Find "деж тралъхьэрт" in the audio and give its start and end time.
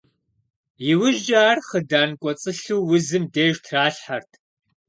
3.33-4.31